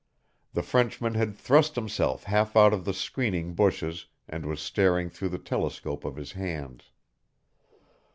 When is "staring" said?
4.59-5.11